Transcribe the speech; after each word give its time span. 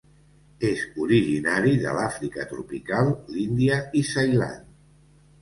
És 0.69 0.79
originari 1.03 1.73
de 1.83 1.93
l'Àfrica 1.97 2.47
tropical, 2.55 3.13
l'Índia 3.37 3.79
i 4.01 4.05
Ceilan. 4.15 4.59